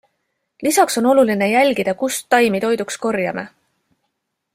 Lisaks 0.67 0.97
on 1.01 1.07
oluline 1.09 1.49
jälgida, 1.51 1.93
kust 2.05 2.25
taimi 2.35 2.61
toiduks 2.65 2.97
korjame. 3.05 3.45